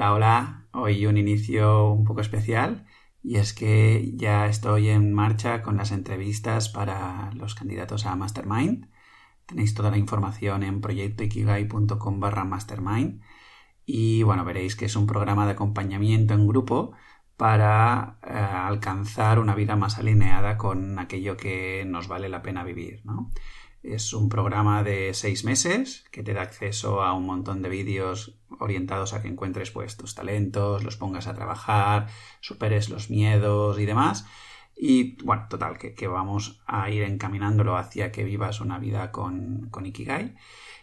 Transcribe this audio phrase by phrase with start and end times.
[0.00, 0.66] Hola, hola.
[0.72, 2.86] Hoy un inicio un poco especial
[3.22, 8.88] y es que ya estoy en marcha con las entrevistas para los candidatos a Mastermind.
[9.44, 13.20] Tenéis toda la información en proyectoikigai.com barra mastermind
[13.84, 16.92] y bueno, veréis que es un programa de acompañamiento en grupo
[17.36, 23.02] para eh, alcanzar una vida más alineada con aquello que nos vale la pena vivir,
[23.04, 23.32] ¿no?
[23.82, 28.38] Es un programa de seis meses que te da acceso a un montón de vídeos
[28.58, 32.08] orientados a que encuentres pues tus talentos, los pongas a trabajar,
[32.40, 34.26] superes los miedos y demás.
[34.76, 39.86] Y bueno, total, que, vamos a ir encaminándolo hacia que vivas una vida con, con
[39.86, 40.36] Ikigai.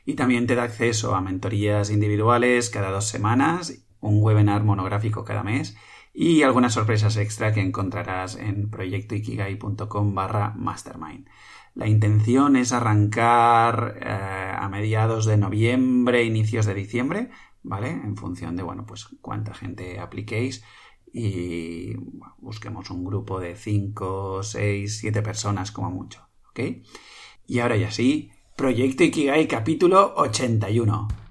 [0.06, 5.44] Y también te da acceso a mentorías individuales cada dos semanas, un webinar monográfico cada
[5.44, 5.78] mes
[6.20, 11.30] y algunas sorpresas extra que encontrarás en proyectoikigai.com barra mastermind.
[11.76, 17.30] La intención es arrancar eh, a mediados de noviembre, inicios de diciembre,
[17.62, 17.92] ¿vale?
[17.92, 20.64] En función de, bueno, pues cuánta gente apliquéis
[21.14, 21.94] y
[22.40, 26.62] busquemos un grupo de 5, 6, 7 personas como mucho, ¿ok?
[27.46, 31.27] Y ahora ya sí, Proyecto Ikigai capítulo 81.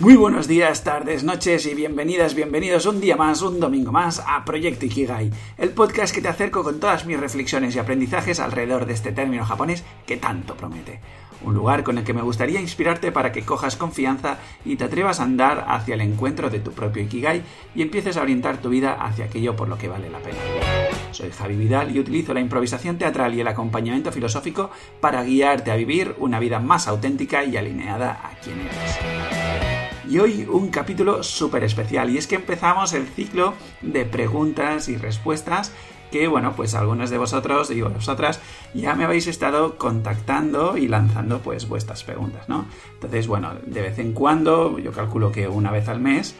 [0.00, 4.46] Muy buenos días, tardes, noches y bienvenidas, bienvenidos un día más, un domingo más a
[4.46, 8.94] Proyecto Ikigai, el podcast que te acerco con todas mis reflexiones y aprendizajes alrededor de
[8.94, 11.00] este término japonés que tanto promete.
[11.44, 15.20] Un lugar con el que me gustaría inspirarte para que cojas confianza y te atrevas
[15.20, 17.42] a andar hacia el encuentro de tu propio Ikigai
[17.74, 20.38] y empieces a orientar tu vida hacia aquello por lo que vale la pena.
[21.10, 24.70] Soy Javi Vidal y utilizo la improvisación teatral y el acompañamiento filosófico
[25.02, 29.89] para guiarte a vivir una vida más auténtica y alineada a quien eres.
[30.08, 34.96] Y hoy un capítulo súper especial y es que empezamos el ciclo de preguntas y
[34.96, 35.72] respuestas
[36.10, 38.40] que, bueno, pues algunos de vosotros y vosotras
[38.74, 42.66] ya me habéis estado contactando y lanzando pues vuestras preguntas, ¿no?
[42.94, 46.34] Entonces, bueno, de vez en cuando, yo calculo que una vez al mes,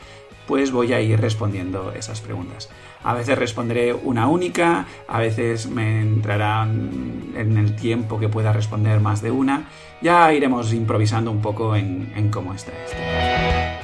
[0.46, 2.68] pues voy a ir respondiendo esas preguntas.
[3.04, 8.98] A veces responderé una única, a veces me entrarán en el tiempo que pueda responder
[9.00, 9.68] más de una.
[10.02, 13.29] Ya iremos improvisando un poco en, en cómo está esto.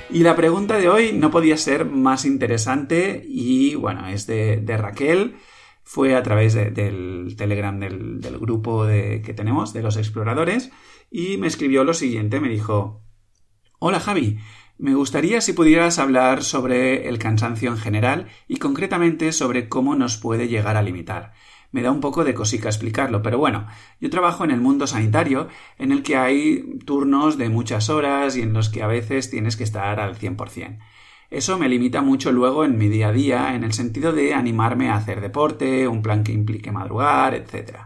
[0.08, 5.36] Y la pregunta de hoy no podía ser más interesante y bueno, es de, Raquel.
[5.82, 10.70] Fue a través del Telegram del, grupo que tenemos, de los exploradores,
[11.10, 13.02] y me escribió lo siguiente, me dijo,
[13.78, 14.38] Hola Javi,
[14.78, 20.16] me gustaría si pudieras hablar sobre el cansancio en general y concretamente sobre cómo nos
[20.16, 21.32] puede llegar a limitar
[21.76, 23.66] me da un poco de cosica explicarlo, pero bueno,
[24.00, 28.40] yo trabajo en el mundo sanitario en el que hay turnos de muchas horas y
[28.40, 30.78] en los que a veces tienes que estar al 100%.
[31.28, 34.88] Eso me limita mucho luego en mi día a día en el sentido de animarme
[34.88, 37.76] a hacer deporte, un plan que implique madrugar, etc.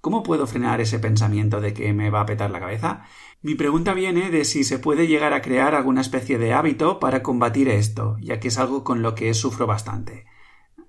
[0.00, 3.04] ¿Cómo puedo frenar ese pensamiento de que me va a petar la cabeza?
[3.40, 7.22] Mi pregunta viene de si se puede llegar a crear alguna especie de hábito para
[7.22, 10.26] combatir esto, ya que es algo con lo que sufro bastante.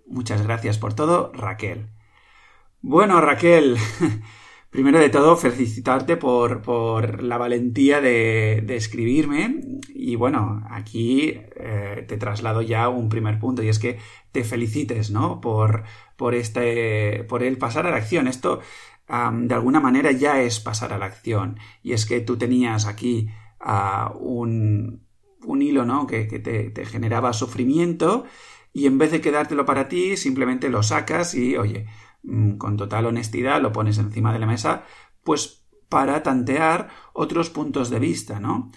[0.07, 1.98] Muchas gracias por todo, Raquel.
[2.81, 3.75] Bueno, Raquel,
[4.69, 9.62] primero de todo felicitarte por, la valentía de, escribirme
[9.94, 14.00] y bueno, aquí eh, te traslado ya un primer punto y es que
[14.31, 15.41] te felicites, ¿no?
[15.41, 15.84] Por,
[16.16, 18.28] por, este, por el pasar a la acción.
[18.28, 18.62] Esto
[19.09, 23.28] de alguna manera ya es pasar a la acción y es que tú tenías aquí
[24.19, 25.03] un,
[25.44, 26.07] un, hilo, ¿no?
[26.07, 28.25] Que, que te, generaba sufrimiento
[28.72, 31.88] y en vez de quedártelo para ti, simplemente lo sacas y, oye,
[32.57, 34.84] con total honestidad lo pones encima de la mesa,
[35.24, 38.72] pues para tantear otros puntos de vista, ¿no?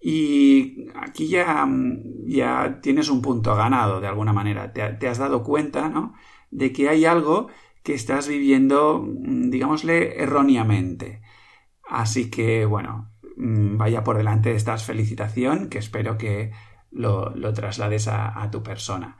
[0.00, 4.72] Y aquí ya, mm, ya tienes un punto ganado de alguna manera.
[4.72, 6.14] Te, has dado cuenta, ¿no?
[6.50, 7.48] De que hay algo
[7.82, 11.22] que estás viviendo, mm, digámosle, erróneamente.
[11.88, 16.52] Así que, bueno, vaya por delante de esta felicitación que espero que
[16.90, 19.18] lo, traslades a tu persona.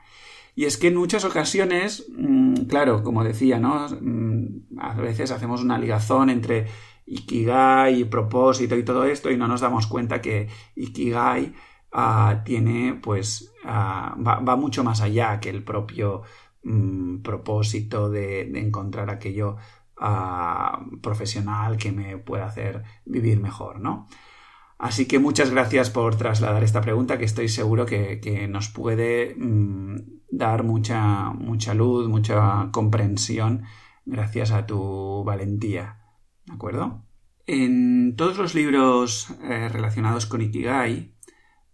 [0.55, 3.87] Y es que en muchas ocasiones, mm, claro, como decía, ¿no?
[3.89, 6.67] Mm, a veces hacemos una ligazón entre
[7.05, 11.53] Ikigai y propósito y todo esto y no nos damos cuenta que Ikigai
[11.91, 16.23] ah, tiene, pues, ah, va, mucho más allá que el propio
[16.63, 19.57] mm, propósito de, encontrar aquello
[19.97, 24.07] ah, profesional que me pueda hacer vivir mejor, ¿no?
[24.81, 29.35] Así que muchas gracias por trasladar esta pregunta que estoy seguro que, nos puede
[30.31, 33.61] dar mucha, mucha luz, mucha comprensión
[34.05, 35.99] gracias a tu valentía.
[36.47, 37.05] ¿De acuerdo?
[37.45, 41.13] En todos los libros eh, relacionados con Ikigai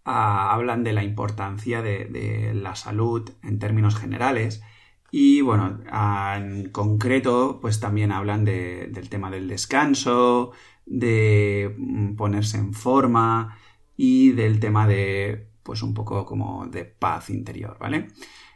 [0.04, 4.62] ah, hablan de la importancia de, la salud en términos generales
[5.10, 10.52] y bueno, ah, en concreto pues también hablan del tema del descanso,
[10.88, 13.58] de mm, ponerse en forma
[13.96, 18.08] y del tema de pues un poco como de paz interior, ¿vale?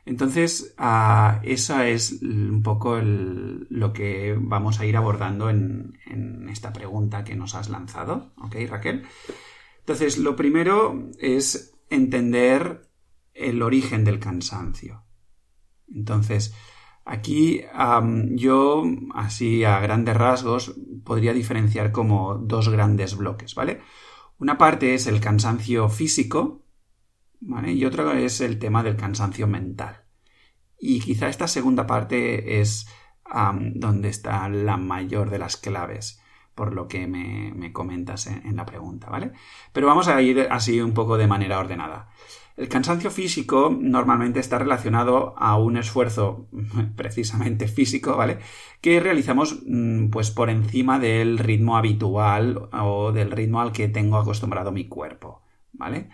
[0.05, 6.73] Entonces, uh, eso es un poco lo que vamos a ir abordando en, en, esta
[6.73, 9.05] pregunta que nos has lanzado, ¿ok, Raquel?
[9.81, 12.88] Entonces, lo primero es entender
[13.35, 15.05] el origen del cansancio.
[15.94, 16.55] Entonces,
[17.04, 17.62] aquí
[18.31, 18.84] yo,
[19.14, 23.81] así a grandes rasgos, podría diferenciar como dos grandes bloques, ¿vale?
[24.38, 26.62] Una parte es el cansancio físico,
[27.66, 30.04] y otro es el tema del cansancio mental.
[30.78, 32.87] Y quizá esta segunda parte es
[33.75, 36.20] donde está la mayor de las claves,
[36.54, 39.32] por lo que me, comentas en, la pregunta, ¿vale?
[39.72, 42.10] Pero vamos a ir así un poco de manera ordenada.
[42.56, 46.49] El cansancio físico normalmente está relacionado a un esfuerzo
[46.96, 48.38] precisamente físico, ¿vale?
[48.81, 54.19] Que realizamos mm, pues por encima del ritmo habitual o del ritmo al que tengo
[54.19, 56.10] acostumbrado mi cuerpo, ¿vale?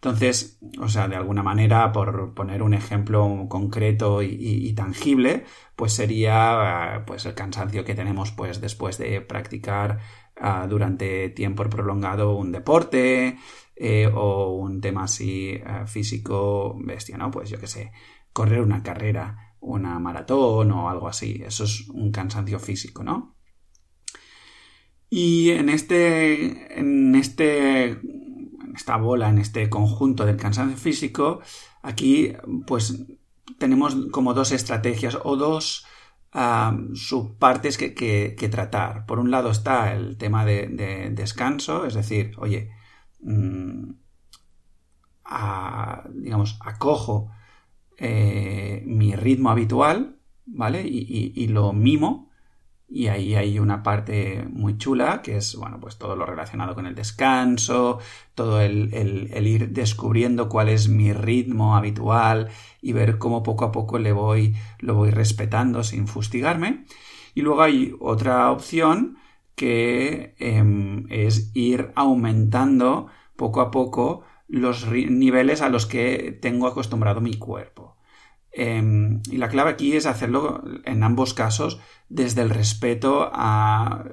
[0.00, 7.02] Entonces, o sea, de alguna manera, por poner un ejemplo concreto y, tangible, pues sería
[7.04, 9.98] pues el cansancio que tenemos pues después de practicar
[10.40, 13.38] uh, durante tiempo prolongado un deporte
[13.74, 17.32] eh, o un tema así uh, físico bestia, ¿no?
[17.32, 17.90] Pues yo qué sé,
[18.32, 21.42] correr una carrera, una maratón o algo así.
[21.44, 23.36] Eso es un cansancio físico, ¿no?
[25.10, 27.98] Y en este, en este
[28.78, 31.40] esta bola, en este conjunto del cansancio físico,
[31.82, 32.32] aquí
[32.66, 33.06] pues
[33.58, 35.84] tenemos como dos estrategias o dos
[36.94, 39.06] subpartes que, tratar.
[39.06, 42.70] Por un lado está el tema de, descanso, es decir, oye,
[43.20, 43.90] mm,
[46.14, 47.30] digamos, acojo
[47.98, 50.82] eh, mi ritmo habitual, ¿vale?
[50.86, 52.27] y, lo mimo
[52.88, 56.86] y ahí hay una parte muy chula que es, bueno, pues todo lo relacionado con
[56.86, 57.98] el descanso,
[58.34, 62.48] todo el, el, ir descubriendo cuál es mi ritmo habitual
[62.80, 66.86] y ver cómo poco a poco le voy, lo voy respetando sin fustigarme.
[67.34, 69.18] Y luego hay otra opción
[69.54, 77.20] que em, es ir aumentando poco a poco los niveles a los que tengo acostumbrado
[77.20, 77.97] mi cuerpo.
[78.60, 83.30] Em, y la clave aquí es hacerlo en ambos casos desde el respeto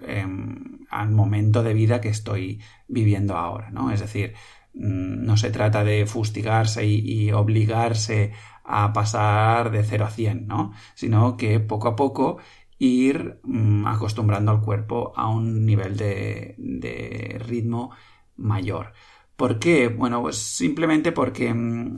[0.07, 3.89] em, al momento de vida que estoy viviendo ahora, ¿no?
[3.91, 4.33] Es decir,
[4.75, 8.33] mm, no se trata de fustigarse y, obligarse
[8.63, 10.73] a pasar de 0 a 100, ¿no?
[10.93, 12.37] Sino que poco a poco
[12.77, 17.91] ir mm, acostumbrando al cuerpo a un nivel de, ritmo
[18.37, 18.93] mayor.
[19.35, 19.87] ¿Por qué?
[19.87, 21.95] Bueno, pues simplemente porque mm,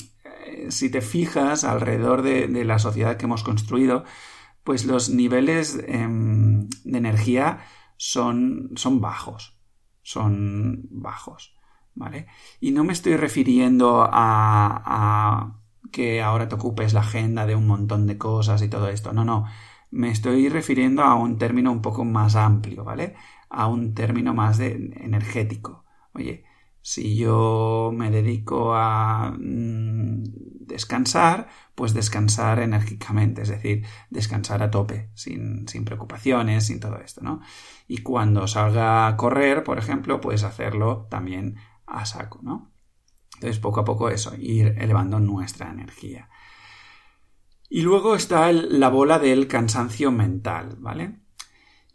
[0.70, 4.04] si te fijas alrededor de, la sociedad que hemos construido,
[4.64, 7.60] pues los niveles em, de energía
[7.98, 9.60] son, son bajos,
[10.02, 11.56] son bajos,
[11.96, 12.28] ¿vale?
[12.60, 15.62] Y no me estoy refiriendo a, a
[15.92, 19.26] que ahora te ocupes la agenda de un montón de cosas y todo esto, no,
[19.26, 19.46] no,
[19.92, 23.16] me estoy refiriendo a un término un poco más amplio, ¿vale?
[23.50, 25.86] A un término más de energético.
[26.14, 26.44] Oye,
[26.88, 30.24] si yo me dedico a mm,
[30.68, 37.42] descansar, pues descansar enérgicamente, es decir, descansar a tope, sin, preocupaciones, sin todo esto, ¿no?
[37.90, 42.72] Y cuando salga a correr, por ejemplo, puedes hacerlo también a saco, ¿no?
[43.34, 46.30] Entonces, poco a poco eso, ir elevando nuestra energía.
[47.70, 51.20] Y luego está la bola del cansancio mental, ¿vale?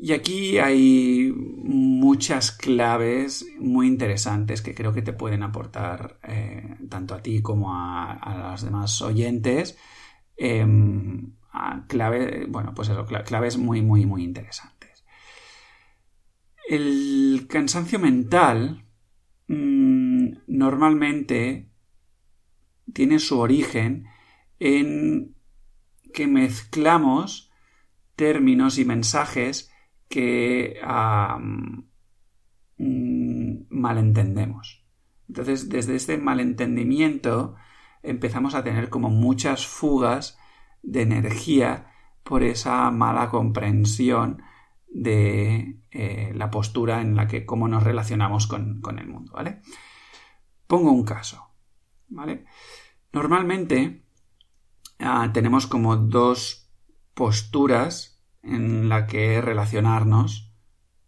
[0.03, 7.15] Y aquí hay muchas claves muy interesantes que creo que te pueden aportar eh, tanto
[7.15, 9.79] a ti como a, los demás oyentes.
[11.87, 15.05] Clave, bueno, pues eso, claves muy, muy, muy interesantes.
[16.69, 18.85] El cansancio mental
[19.47, 21.69] mm, normalmente
[22.93, 24.07] tiene su origen
[24.59, 25.37] en
[26.13, 27.53] que mezclamos
[28.17, 29.72] términos y mensajes
[30.13, 30.79] que
[32.77, 34.85] mm, malentendemos.
[35.27, 37.55] Entonces, desde este malentendimiento
[38.03, 40.39] empezamos a tener como muchas fugas
[40.83, 44.43] de energía por esa mala comprensión
[44.87, 49.63] de eh, la postura en la que cómo nos relacionamos con, el mundo, ¿vale?
[50.67, 51.55] Pongo un caso,
[52.09, 52.45] ¿vale?
[53.15, 54.05] Normalmente
[54.99, 56.71] ah, tenemos como dos
[57.15, 58.12] posturas
[58.43, 60.53] en la que relacionarnos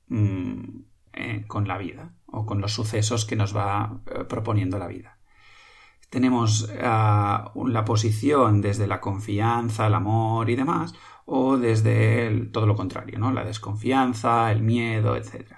[0.09, 0.81] mm,
[1.13, 5.19] eh, con la vida o con los sucesos que nos va eh, proponiendo la vida.
[6.11, 12.77] Tenemos ah, la posición desde la confianza, el amor y demás, o desde todo lo
[12.77, 13.33] contrario, ¿no?
[13.33, 15.57] La desconfianza, el miedo, etc.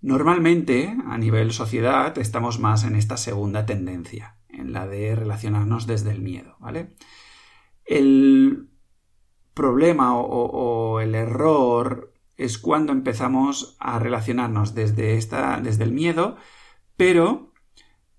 [0.00, 6.12] Normalmente, a nivel sociedad, estamos más en esta segunda tendencia, en la de relacionarnos desde
[6.12, 6.94] el miedo, ¿vale?
[7.84, 8.67] El
[9.58, 16.36] problema o, el error es cuando empezamos a relacionarnos desde, esta, desde el miedo,
[16.96, 17.52] pero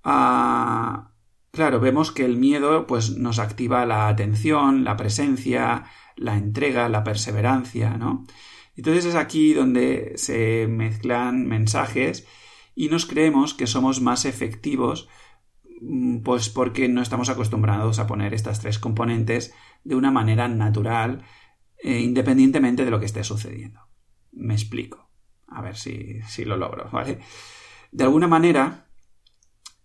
[0.03, 1.13] ah,
[1.51, 5.85] claro, vemos que el miedo pues, nos activa la atención, la presencia,
[6.17, 8.25] la entrega, la perseverancia, ¿no?
[8.75, 12.27] Entonces es aquí donde se mezclan mensajes
[12.75, 15.07] y nos creemos que somos más efectivos
[16.23, 21.23] pues porque no estamos acostumbrados a poner estas tres componentes de una manera natural
[21.81, 23.81] eh, independientemente de lo que esté sucediendo.
[24.31, 25.09] Me explico.
[25.47, 27.19] A ver si, si lo logro, ¿vale?
[27.91, 28.87] De alguna manera,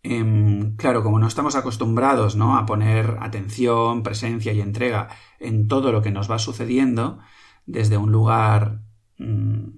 [0.02, 2.58] em, claro, como no estamos acostumbrados ¿no?
[2.58, 5.08] a poner atención, presencia y entrega
[5.38, 7.18] en todo lo que nos va sucediendo,
[7.64, 8.82] desde un lugar
[9.18, 9.68] mm,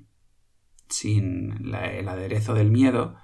[0.88, 3.14] sin el aderezo del miedo,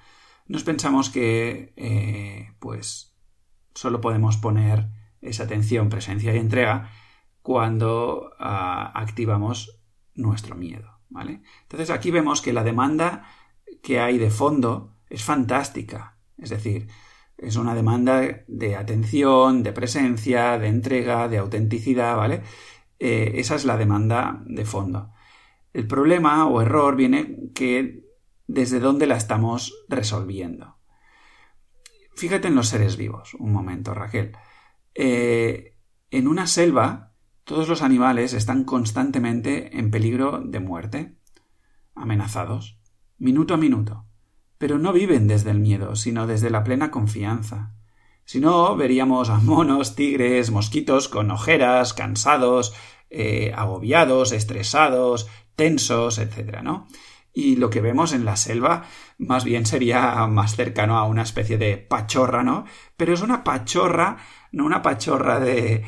[0.47, 3.15] nos pensamos que eh, pues
[3.75, 4.89] solo podemos poner
[5.21, 6.91] esa atención, presencia y entrega
[7.43, 9.81] cuando ah, activamos
[10.15, 10.99] nuestro miedo.
[11.09, 11.43] ¿vale?
[11.63, 13.25] Entonces aquí vemos que la demanda
[13.83, 16.19] que hay de fondo es fantástica.
[16.39, 16.89] Es decir,
[17.37, 22.43] es una demanda de atención, de presencia, de entrega, de autenticidad, ¿vale?
[22.99, 25.13] Eh, esa es la demanda de fondo.
[25.73, 28.05] El problema o error viene que
[28.53, 30.77] desde dónde la estamos resolviendo.
[32.15, 34.37] Fíjate en los seres vivos, un momento, Raquel.
[34.95, 35.79] Eh,
[36.11, 41.17] en una selva, todos los animales están constantemente en peligro de muerte,
[41.95, 42.79] amenazados,
[43.17, 44.07] minuto a minuto,
[44.59, 47.75] pero no viven desde el miedo, sino desde la plena confianza.
[48.25, 52.75] Si no, veríamos a monos, tigres, mosquitos con ojeras, cansados,
[53.09, 56.87] eh, agobiados, estresados, tensos, etcétera, ¿no?
[57.33, 58.85] Y lo que vemos en la selva
[59.19, 62.65] más bien sería más cercano a una especie de pachorra, ¿no?
[62.97, 64.19] Pero es una pachorra,
[64.53, 65.85] no una pachorra de.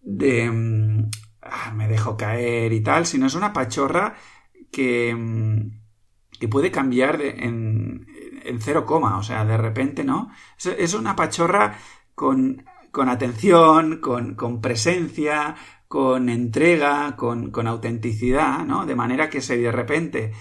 [0.00, 0.50] de.
[0.50, 1.10] Mm,
[1.42, 4.14] ah, me dejo caer y tal, sino es una pachorra
[4.72, 5.14] que.
[5.14, 5.78] Mm,
[6.38, 8.06] que puede cambiar en,
[8.44, 10.30] en cero coma, o sea, de repente, ¿no?
[10.62, 11.76] Es, una pachorra
[12.14, 15.56] con, con atención, con, con presencia,
[15.88, 18.86] con entrega, con, con autenticidad, ¿no?
[18.86, 20.32] De manera que si de repente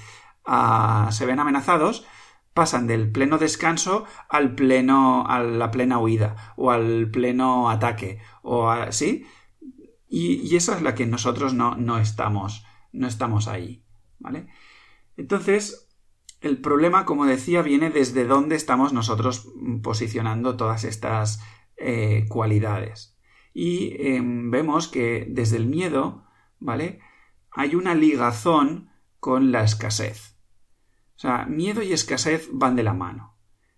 [1.12, 2.06] se ven amenazados,
[2.54, 8.70] pasan del pleno descanso al pleno, a la plena huida, o al pleno ataque, o
[8.70, 9.26] así.
[10.10, 13.84] Y, y, esa es la que nosotros no, no estamos, no estamos ahí,
[14.20, 14.48] ¿vale?
[15.18, 15.90] Entonces,
[16.40, 19.52] el problema, como decía, viene desde dónde estamos nosotros
[19.84, 21.42] posicionando todas estas
[21.76, 23.18] eh, cualidades
[23.60, 26.28] y em, vemos que desde el miedo,
[26.60, 27.00] ¿vale?
[27.50, 30.37] Hay una ligazón con la escasez.
[31.18, 33.36] O sea, miedo y escasez van de la mano.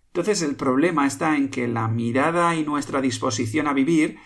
[0.08, 4.18] Entonces el problema está en que la mirada y nuestra disposición a vivir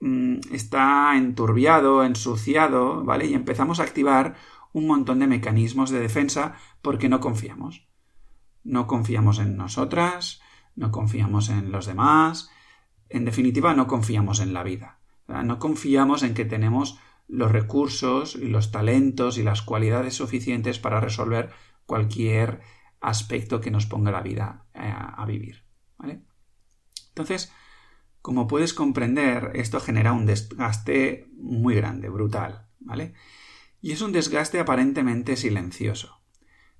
[0.00, 3.24] mm, está enturbiado, ensuciado, ¿vale?
[3.26, 4.36] Y empezamos a activar
[4.72, 7.88] un montón de mecanismos de defensa porque no confiamos.
[8.64, 10.42] No confiamos en nosotras,
[10.76, 12.50] no confiamos en los demás,
[13.08, 14.98] en definitiva no confiamos en la vida.
[15.26, 16.98] No confiamos en que tenemos
[17.28, 21.50] los recursos y los talentos y las cualidades suficientes para resolver
[21.88, 22.60] cualquier
[23.00, 25.64] aspecto que nos ponga la vida eh, a, vivir.
[27.08, 27.50] Entonces,
[28.22, 33.14] como puedes comprender, esto genera un desgaste muy grande, brutal, ¿vale?
[33.80, 36.20] Y es un desgaste aparentemente silencioso.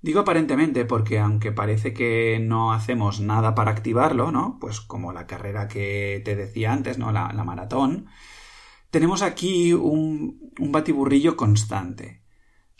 [0.03, 4.59] Digo aparentemente porque aunque parece que no hacemos nada para activarlo, ¿no?
[4.61, 7.11] Pues como la carrera que te decía antes, ¿no?
[7.12, 8.09] La, la maratón,
[8.91, 12.23] tenemos aquí un, batiburrillo constante.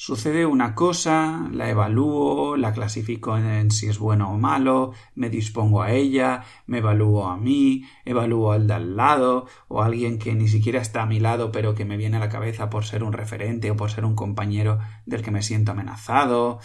[0.00, 5.83] Sucede una cosa, la evalúo, la clasifico en, si es bueno o malo, me dispongo
[5.83, 10.37] a ella, me evalúo a mí, evalúo al de al lado, o a alguien que
[10.37, 13.02] ni siquiera está a mi lado pero que me viene a la cabeza por ser
[13.02, 16.61] un referente o por ser un compañero del que me siento amenazado,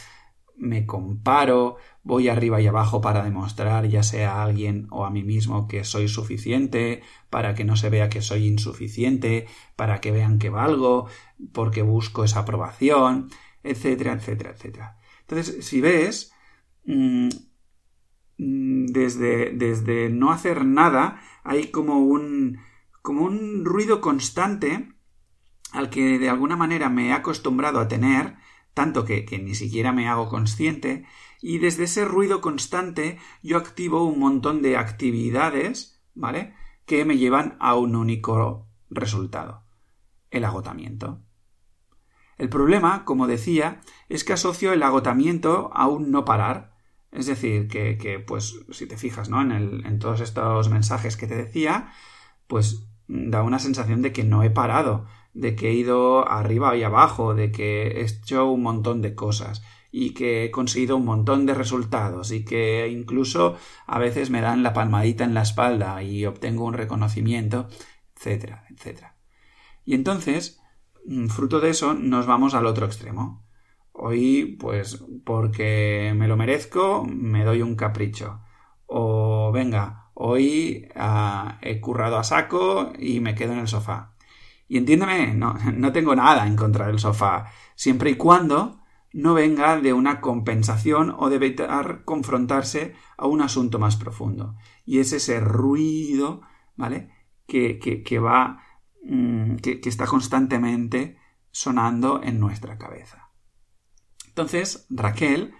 [0.55, 5.23] me comparo, voy arriba y abajo para demostrar ya sea a alguien o a mí
[5.23, 10.39] mismo que soy suficiente, para que no se vea que soy insuficiente, para que vean
[10.39, 11.07] que valgo,
[11.51, 13.29] porque busco esa aprobación,
[13.63, 14.97] etcétera, etcétera, etcétera.
[15.21, 16.33] Entonces, si ves,
[16.85, 17.29] mm,
[18.37, 22.59] mm, desde, desde no hacer nada hay como un,
[23.01, 24.89] como un ruido constante
[25.71, 28.35] al que de alguna manera me he acostumbrado a tener,
[28.73, 31.05] tanto que, ni siquiera me hago consciente,
[31.41, 36.53] y desde ese ruido constante yo activo un montón de actividades, ¿vale?
[36.85, 39.63] Que me llevan a un único resultado,
[40.31, 41.21] el agotamiento.
[42.37, 46.73] El problema, como decía, es que asocio el agotamiento a un no parar,
[47.11, 49.39] Es decir, que, pues, si te fijas, ¿no?
[49.39, 51.91] En, en todos estos mensajes que te decía,
[52.47, 56.83] pues da una sensación de que no he parado, de que he ido arriba y
[56.83, 61.45] abajo, de que he hecho un montón de cosas y que he conseguido un montón
[61.45, 66.25] de resultados y que incluso a veces me dan la palmadita en la espalda y
[66.25, 67.67] obtengo un reconocimiento,
[68.15, 69.17] etcétera, etcétera.
[69.85, 70.59] Y entonces,
[71.05, 73.45] mm, fruto de eso, nos vamos al otro extremo.
[73.91, 78.41] Hoy, pues, porque me lo merezco, me doy un capricho.
[78.87, 84.12] O venga, hoy ah, he currado a saco y me quedo en el sofá.
[84.73, 89.79] Y entiéndeme, no, no tengo nada en contra del sofá, siempre y cuando no venga
[89.79, 94.55] de una compensación o de evitar confrontarse a un asunto más profundo.
[94.83, 96.41] Y es ese ruido,
[96.75, 97.11] ¿vale?
[97.45, 98.63] Que, que, va,
[99.03, 101.19] mm, que, que está constantemente
[101.51, 103.29] sonando en nuestra cabeza.
[104.29, 105.53] Entonces, Raquel,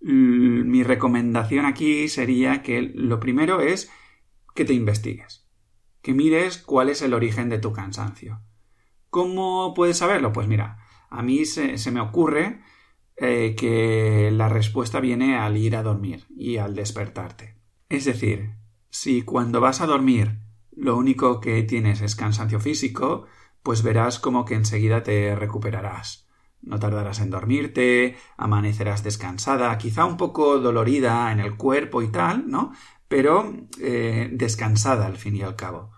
[0.00, 3.90] mi recomendación aquí sería que lo primero es
[4.54, 5.43] que te investigues,
[6.04, 8.42] que mires cuál es el origen de tu cansancio.
[9.08, 10.34] ¿Cómo puedes saberlo?
[10.34, 12.60] Pues mira, a mí se, me ocurre
[13.16, 17.56] eh, que la respuesta viene al ir a dormir y al despertarte.
[17.88, 18.50] Es decir,
[18.90, 20.40] si cuando vas a dormir
[20.72, 23.24] lo único que tienes es cansancio físico,
[23.62, 26.28] pues verás como que enseguida te recuperarás.
[26.60, 32.50] No tardarás en dormirte, amanecerás descansada, quizá un poco dolorida en el cuerpo y tal,
[32.50, 32.72] ¿no?
[33.08, 35.93] Pero eh, descansada al fin y al cabo,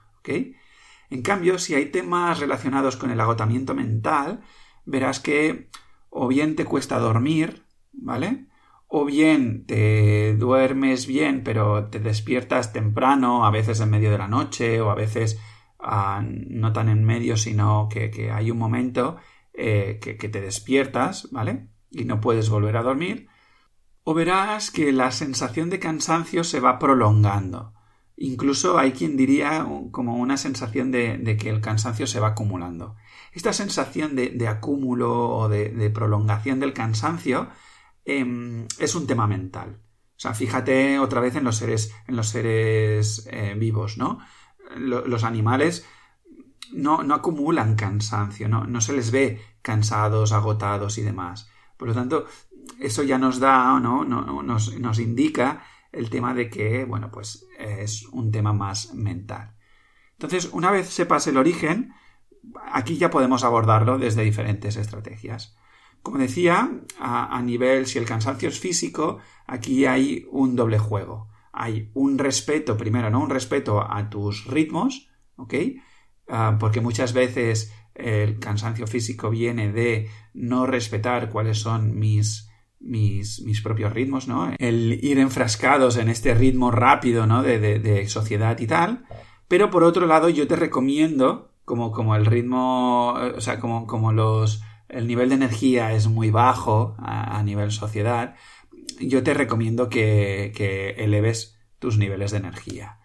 [1.09, 4.40] En cambio, si hay temas relacionados con el agotamiento mental,
[4.85, 5.71] verás que
[6.11, 8.47] o bien te cuesta dormir, ¿vale?
[8.88, 14.28] O bien te duermes bien, pero te despiertas temprano, a veces en medio de la
[14.28, 15.40] noche, o a veces
[15.78, 19.16] ah, no tan en medio, sino que, que hay un momento
[19.59, 21.68] eh, que, te despiertas, ¿vale?
[21.90, 23.28] Y no puedes volver a dormir,
[24.04, 27.73] o verás que la sensación de cansancio se va prolongando.
[28.17, 32.97] Incluso hay quien diría como una sensación de, que el cansancio se va acumulando.
[33.33, 37.49] Esta sensación de, acúmulo o de, prolongación del cansancio
[38.05, 39.81] em, es un tema mental.
[40.17, 44.19] O sea, fíjate otra vez en los seres, en los seres eh, vivos, ¿no?
[44.75, 45.87] los animales
[46.73, 51.49] no, no acumulan cansancio, no, no se les ve cansados, agotados y demás.
[51.76, 52.26] Por lo tanto,
[52.81, 54.05] eso ya nos da, ¿no?
[54.05, 55.63] Nos, nos, indica
[55.97, 59.56] el tema de que, bueno, pues es un tema más mental.
[60.13, 61.93] Entonces, una vez sepas el origen,
[62.71, 65.56] aquí ya podemos abordarlo desde diferentes estrategias.
[66.02, 71.28] Como decía, a, nivel, si el cansancio es físico, aquí hay un doble juego.
[71.52, 73.21] Hay un respeto, primero, ¿no?
[73.21, 75.54] Un respeto a tus ritmos, ¿ok?
[76.28, 82.46] Ah, porque muchas veces el cansancio físico viene de no respetar cuáles son mis,
[82.80, 84.52] mis, mis propios ritmos, ¿no?
[84.58, 87.43] El ir enfrascados en este ritmo rápido, ¿no?
[87.43, 89.06] De, de, sociedad y tal.
[89.49, 94.12] Pero por otro lado, yo te recomiendo, como, como el ritmo, o sea, como, como
[94.12, 98.34] los, el nivel de energía es muy bajo a, a nivel sociedad,
[99.00, 102.99] yo te recomiendo que, que eleves tus niveles de energía.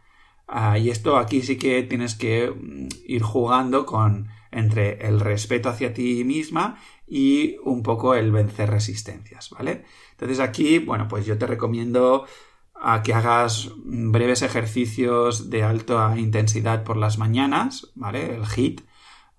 [0.48, 5.70] Ah, y esto aquí sí que tienes que mm, ir jugando con entre el respeto
[5.70, 6.78] hacia ti misma
[7.12, 9.84] y un poco el vencer resistencias, ¿vale?
[10.12, 12.26] Entonces aquí, bueno, pues yo te recomiendo
[12.74, 18.36] a que hagas breves ejercicios de alta intensidad por las mañanas, ¿vale?
[18.36, 18.82] El HIT,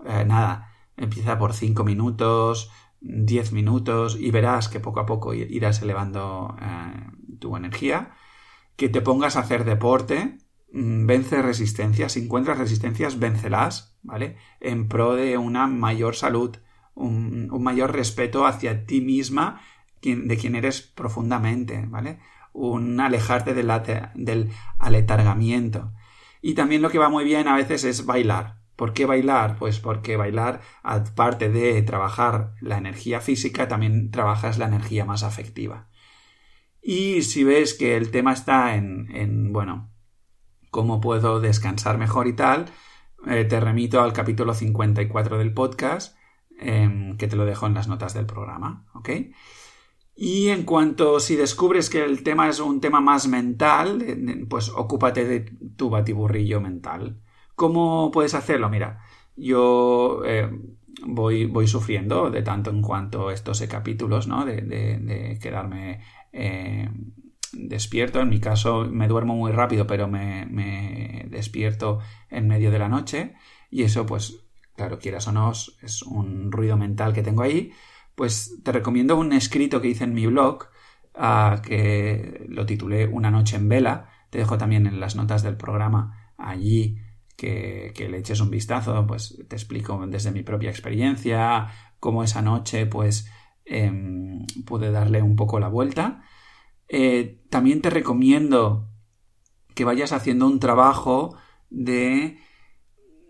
[0.04, 5.80] eh, nada, empieza por 5 minutos, 10 minutos y verás que poco a poco irás
[5.80, 8.14] elevando eh, tu energía.
[8.76, 10.38] Que te pongas a hacer deporte,
[10.72, 14.36] Mm, vence resistencias, si encuentras resistencias, véncelas, ¿vale?
[14.60, 16.56] En pro de una mayor salud,
[16.94, 19.60] un, mayor respeto hacia ti misma,
[20.02, 22.18] de quien eres profundamente, ¿vale?
[22.52, 23.70] Un alejarte del,
[24.14, 25.92] del aletargamiento.
[26.40, 28.62] Y también lo que va muy bien a veces es bailar.
[28.74, 29.56] ¿Por qué bailar?
[29.58, 35.88] Pues porque bailar, aparte de trabajar la energía física, también trabajas la energía más afectiva.
[36.82, 39.92] Y si ves que el tema está en, en bueno,
[40.70, 42.66] cómo puedo descansar mejor y tal,
[43.26, 46.16] eh, te remito al capítulo 54 del podcast,
[46.58, 49.10] em, que te lo dejo en las notas del programa, ¿ok?
[50.14, 55.24] Y en cuanto si descubres que el tema es un tema más mental, pues ocúpate
[55.24, 55.40] de
[55.76, 57.20] tu batiburrillo mental.
[57.54, 58.68] ¿Cómo puedes hacerlo?
[58.68, 59.00] Mira,
[59.36, 60.50] yo eh,
[61.06, 64.44] voy, voy sufriendo de tanto en cuanto estos capítulos, ¿no?
[64.44, 66.00] De, quedarme
[66.32, 66.88] eh,
[67.52, 68.20] despierto.
[68.20, 73.34] En mi caso me duermo muy rápido, pero me, despierto en medio de la noche.
[73.70, 74.44] Y eso, pues,
[74.76, 77.72] claro, quieras o no, es un ruido mental que tengo ahí.
[78.14, 80.68] Pues te recomiendo un escrito que hice en mi blog
[81.62, 84.08] que lo titulé Una noche en vela.
[84.30, 86.98] Te dejo también en las notas del programa allí
[87.36, 92.86] que, le eches un vistazo, pues te explico desde mi propia experiencia cómo esa noche
[92.86, 93.30] pues
[93.64, 96.22] em, pude darle un poco la vuelta.
[96.88, 98.88] Eh, también te recomiendo
[99.74, 101.36] que vayas haciendo un trabajo
[101.70, 102.38] de,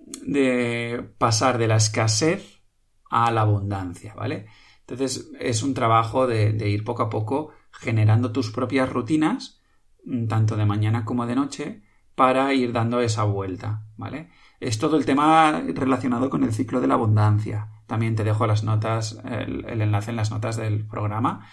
[0.07, 2.63] de pasar de la escasez
[3.11, 4.47] a la abundancia, ¿vale?
[4.81, 9.61] Entonces es un trabajo de, ir poco a poco generando tus propias rutinas,
[10.05, 11.83] mm, tanto de mañana como de noche,
[12.15, 14.31] para ir dando esa vuelta, ¿vale?
[14.61, 17.69] Es todo el tema relacionado con el ciclo de la abundancia.
[17.87, 21.47] También te dejo las notas, el, enlace en las notas del programa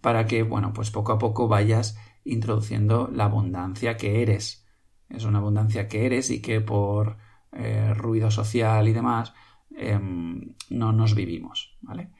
[0.00, 4.66] para que, bueno, pues poco a poco vayas introduciendo la abundancia que eres.
[5.08, 7.18] Es una abundancia que eres y que por
[7.58, 9.32] eh, ruido social y demás
[9.76, 12.10] em, no nos vivimos, ¿vale?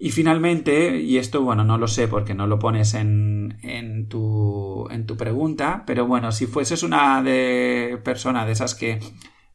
[0.00, 4.86] Y finalmente, y esto, bueno, no lo sé porque no lo pones en, en, tu,
[4.90, 9.00] en tu pregunta, pero bueno, si fueses una de persona de esas que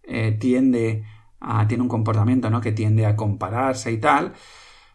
[0.03, 1.05] eh, tiende
[1.39, 2.59] a, tiene un comportamiento, ¿no?
[2.59, 4.33] Que tiende a compararse y tal,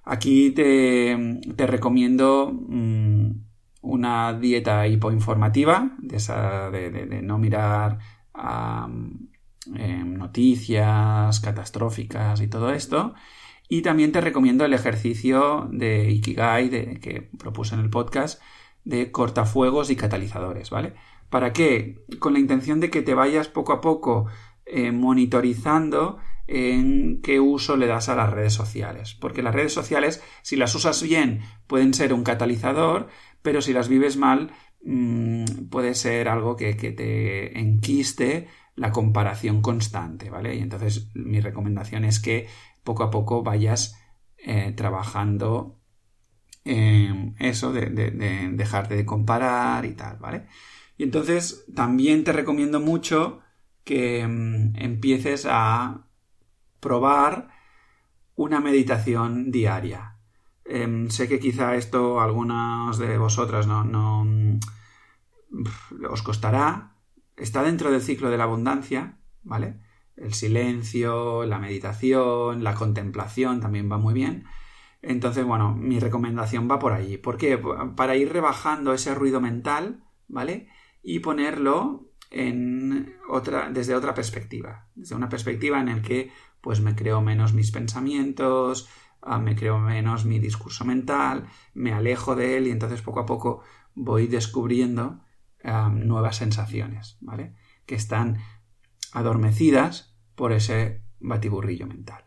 [0.04, 3.30] aquí te, te recomiendo mm,
[3.82, 7.98] una dieta hipoinformativa, de esa, de, de, no mirar
[9.76, 13.14] em, noticias catastróficas y todo esto,
[13.68, 18.40] y también te recomiendo el ejercicio de Ikigai que propuse en el podcast
[18.84, 20.94] de cortafuegos y catalizadores, ¿vale?
[21.28, 22.04] ¿Para qué?
[22.18, 24.26] Con la intención de que te vayas poco a poco
[24.64, 29.14] eh, monitorizando en qué uso le das a las redes sociales.
[29.14, 33.08] Porque las redes sociales, si las usas bien, pueden ser un catalizador,
[33.42, 34.52] pero si las vives mal,
[34.82, 38.48] mmm, puede ser algo que, que, te enquiste
[38.78, 40.54] la comparación constante, ¿vale?
[40.54, 42.46] Y entonces mi recomendación es que
[42.84, 43.98] poco a poco vayas
[44.38, 45.78] eh, trabajando
[46.64, 47.90] en eso de,
[48.52, 50.46] dejarte de comparar y tal, ¿vale?
[50.96, 53.40] Y entonces también te recomiendo mucho
[53.84, 56.06] que mm, empieces a
[56.80, 57.48] probar
[58.36, 60.16] una meditación diaria.
[60.64, 64.60] Em, sé que quizá esto a algunos de vosotras no, no mm,
[66.10, 66.97] os costará.
[67.38, 69.80] Está dentro del ciclo de la abundancia, ¿vale?
[70.20, 74.44] el silencio, la meditación, la contemplación también va muy bien.
[75.00, 77.18] Entonces, bueno, mi recomendación va por ahí.
[77.18, 77.58] ¿Por qué?
[77.96, 80.68] Para ir rebajando ese ruido mental, ¿vale?
[81.02, 84.88] Y ponerlo en otra, desde otra perspectiva.
[84.94, 88.88] Desde una perspectiva en la que pues me creo menos mis pensamientos,
[89.22, 93.26] ah, me creo menos mi discurso mental, me alejo de él y entonces poco a
[93.26, 93.62] poco
[93.94, 95.20] voy descubriendo
[95.64, 97.54] nuevas sensaciones, ¿vale?
[97.86, 98.38] Que están
[99.12, 102.24] adormecidas por ese batiburrillo mental.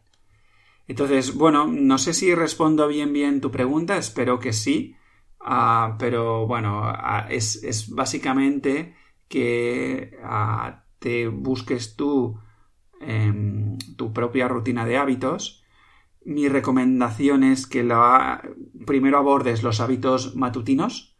[0.87, 4.95] Entonces, bueno, no sé si respondo bien bien tu pregunta, espero que sí,
[5.39, 8.95] ah, pero bueno, ah, es, básicamente
[9.27, 12.39] que ah, te busques tú
[12.99, 15.63] em, tu propia rutina de hábitos.
[16.23, 18.43] Mi recomendación es que la,
[18.85, 21.10] primero abordes los hábitos matutinos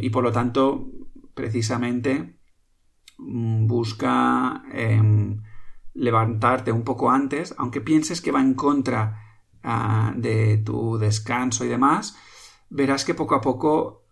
[0.00, 0.90] y por lo tanto,
[1.34, 2.36] precisamente,
[3.18, 5.42] Mm, busca em,
[5.94, 9.22] levantarte un poco antes, aunque pienses que va en contra
[9.62, 12.16] ah, de tu descanso y demás,
[12.68, 14.04] verás que poco a poco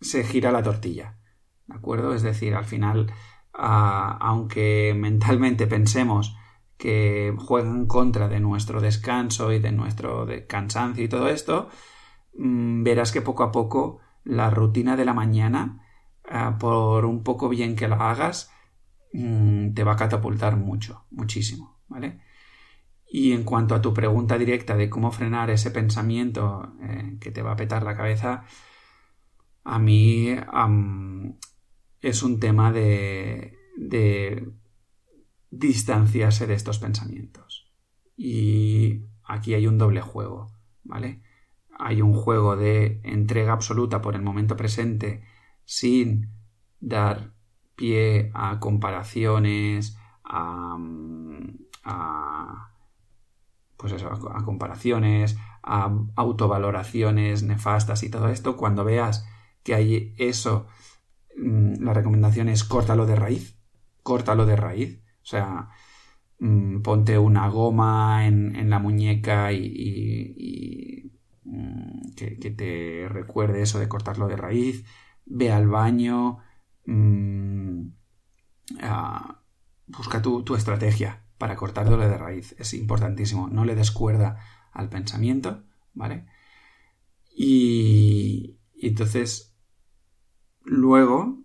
[0.00, 1.18] se gira la tortilla.
[1.66, 2.14] ¿De acuerdo?
[2.14, 3.12] Es decir, al final,
[3.52, 6.36] ah, aunque mentalmente pensemos
[6.76, 11.70] que juega en contra de nuestro descanso y de nuestro cansancio y todo esto,
[12.36, 15.84] verás que poco a poco la rutina de la mañana
[16.26, 18.50] Ah, por un poco bien que lo hagas,
[19.12, 22.20] mm, te va a catapultar mucho, muchísimo, ¿vale?
[23.08, 27.42] Y en cuanto a tu pregunta directa de cómo frenar ese pensamiento eh, que te
[27.42, 28.44] va a petar la cabeza,
[29.64, 30.28] a mí
[32.00, 34.52] es un tema de, de
[35.50, 37.72] distanciarse de estos pensamientos.
[38.16, 40.52] Y aquí hay un doble juego,
[40.84, 41.22] ¿vale?
[41.78, 45.24] Hay un juego de entrega absoluta por el momento presente
[45.64, 46.30] sin
[46.80, 47.32] dar
[47.76, 50.78] pie a comparaciones, a,
[53.76, 59.26] pues eso, a comparaciones, a autovaloraciones nefastas y todo esto, cuando veas
[59.62, 60.66] que hay eso,
[61.36, 63.58] mm, la recomendación es córtalo de raíz,
[64.02, 65.70] córtalo de raíz, o sea,
[66.38, 71.10] mm, ponte una goma en, la muñeca y,
[71.44, 74.84] mm, que, te recuerde eso de cortarlo de raíz,
[75.26, 76.38] ve al baño,
[76.86, 77.88] mm,
[79.86, 82.54] busca tu, estrategia para cortarlo de raíz.
[82.58, 83.48] Es importantísimo.
[83.48, 84.38] No le des cuerda
[84.72, 86.26] al pensamiento, ¿vale?
[87.36, 89.56] Y, entonces,
[90.62, 91.42] luego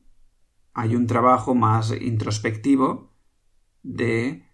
[0.73, 3.13] hay un trabajo más introspectivo
[3.83, 4.45] de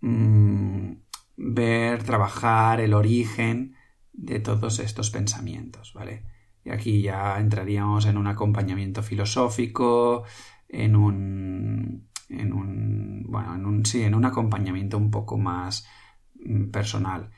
[0.00, 0.92] mm,
[1.36, 3.76] ver, trabajar el origen
[4.18, 6.24] de todos estos pensamientos, ¿vale?
[6.64, 10.24] Y aquí ya entraríamos en un acompañamiento filosófico,
[10.68, 15.86] en un, en un, bueno, en un, sí, en un acompañamiento un poco más
[16.34, 17.30] mm, personal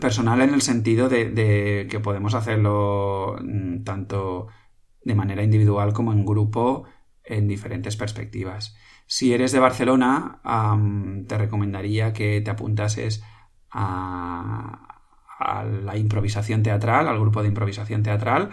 [0.00, 4.48] personal en el sentido de, que podemos hacerlo mm, tanto
[5.02, 6.84] de manera individual como en grupo
[7.24, 8.76] en diferentes perspectivas.
[9.06, 10.40] Si eres de Barcelona,
[11.26, 13.22] te recomendaría que te apuntases
[13.70, 14.97] a,
[15.38, 18.50] la improvisación teatral, al grupo de improvisación teatral,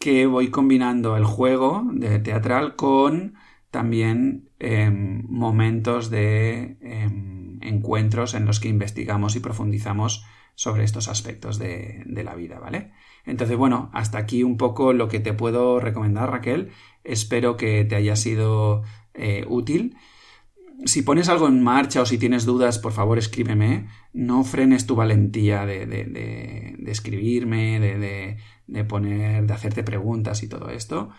[0.00, 3.34] que voy combinando el juego de teatral con
[3.70, 11.58] también em, momentos de em, encuentros en los que investigamos y profundizamos sobre estos aspectos
[11.58, 12.92] de, la vida, ¿vale?
[13.24, 16.70] Entonces, bueno, hasta aquí un poco lo que te puedo recomendar, Raquel.
[17.04, 18.82] Espero que te haya sido
[19.14, 19.96] eh, útil.
[20.84, 23.88] Si pones algo en marcha o si tienes dudas, por favor escríbeme.
[24.12, 26.04] No frenes tu valentía de, de,
[26.78, 31.10] de escribirme, de, poner, de hacerte preguntas y todo esto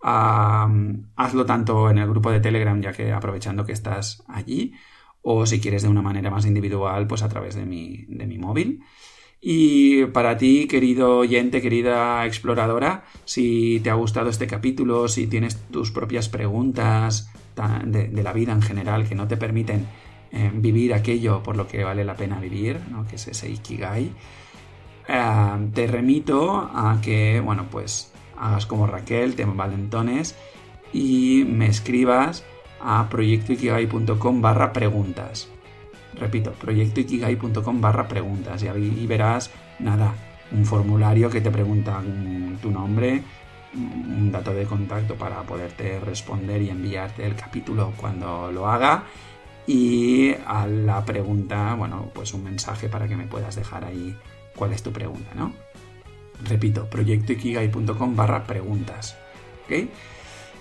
[0.00, 4.74] hazlo tanto en el grupo de Telegram, ya que aprovechando que estás allí,
[5.22, 8.38] o si quieres de una manera más individual, pues a través de mi, de mi
[8.38, 8.84] móvil.
[9.40, 15.56] Y para ti, querido oyente, querida exploradora, si te ha gustado este capítulo, si tienes
[15.70, 17.30] tus propias preguntas
[17.84, 19.86] de, la vida en general que no te permiten
[20.32, 23.06] eh, vivir aquello por lo que vale la pena vivir, ¿no?
[23.06, 24.10] que es ese Ikigai,
[25.08, 30.36] eh, te remito a que, bueno, pues hagas como Raquel, te valentones
[30.92, 32.44] y me escribas
[32.80, 35.48] a proyectoikigai.com barra preguntas.
[36.14, 40.14] Repito, proyectoikigai.com barra preguntas y ahí verás, nada,
[40.52, 42.02] un formulario que te pregunta
[42.60, 43.22] tu nombre,
[43.74, 49.04] un dato de contacto para poderte responder y enviarte el capítulo cuando lo haga
[49.66, 54.16] y a la pregunta, bueno, pues un mensaje para que me puedas dejar ahí
[54.56, 55.52] cuál es tu pregunta, ¿no?
[56.44, 59.18] Repito, proyectoikigai.com barra preguntas.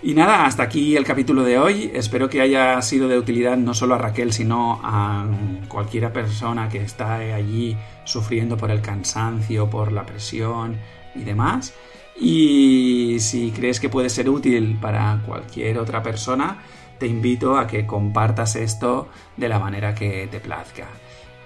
[0.03, 1.91] Y nada, hasta aquí el capítulo de hoy.
[1.93, 5.25] Espero que haya sido de utilidad no solo a Raquel, sino a
[5.67, 10.77] cualquiera persona que está allí sufriendo por el cansancio, por la presión
[11.15, 11.73] y demás.
[12.19, 16.59] Y si crees que puede ser útil para cualquier otra persona,
[16.99, 20.87] te invito a que compartas esto de la manera que te plazca.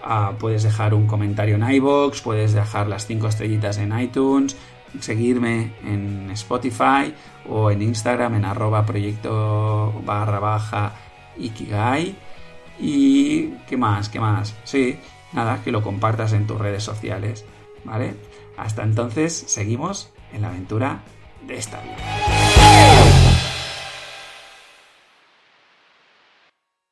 [0.03, 4.57] Ah, puedes dejar un comentario en iBox, puedes dejar las 5 estrellitas en iTunes,
[4.99, 7.13] seguirme en Spotify
[7.49, 10.93] o en Instagram en arroba proyecto barra baja
[11.37, 12.15] Ikigai.
[12.79, 14.55] Y qué más, qué más.
[14.63, 14.97] Sí,
[15.33, 17.45] nada, que lo compartas en tus redes sociales.
[17.83, 18.15] ¿Vale?
[18.57, 21.01] Hasta entonces, seguimos en la aventura
[21.47, 22.60] de esta vida.